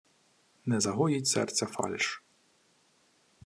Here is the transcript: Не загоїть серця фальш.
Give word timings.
Не 0.65 0.79
загоїть 0.79 1.27
серця 1.27 1.65
фальш. 1.65 2.23